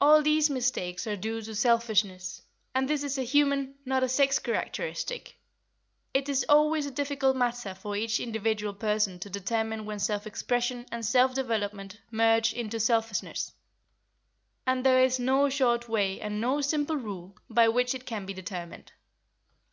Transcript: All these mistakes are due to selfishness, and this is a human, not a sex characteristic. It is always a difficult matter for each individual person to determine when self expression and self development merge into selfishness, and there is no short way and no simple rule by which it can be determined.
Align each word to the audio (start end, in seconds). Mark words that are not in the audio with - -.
All 0.00 0.22
these 0.22 0.48
mistakes 0.48 1.08
are 1.08 1.16
due 1.16 1.42
to 1.42 1.56
selfishness, 1.56 2.42
and 2.72 2.88
this 2.88 3.02
is 3.02 3.18
a 3.18 3.24
human, 3.24 3.74
not 3.84 4.04
a 4.04 4.08
sex 4.08 4.38
characteristic. 4.38 5.34
It 6.12 6.28
is 6.28 6.46
always 6.48 6.86
a 6.86 6.92
difficult 6.92 7.34
matter 7.34 7.74
for 7.74 7.96
each 7.96 8.20
individual 8.20 8.74
person 8.74 9.18
to 9.18 9.28
determine 9.28 9.86
when 9.86 9.98
self 9.98 10.24
expression 10.28 10.86
and 10.92 11.04
self 11.04 11.34
development 11.34 11.98
merge 12.12 12.52
into 12.52 12.78
selfishness, 12.78 13.52
and 14.68 14.86
there 14.86 15.02
is 15.02 15.18
no 15.18 15.48
short 15.50 15.88
way 15.88 16.20
and 16.20 16.40
no 16.40 16.60
simple 16.60 16.94
rule 16.94 17.36
by 17.50 17.66
which 17.66 17.92
it 17.92 18.06
can 18.06 18.26
be 18.26 18.34
determined. 18.34 18.92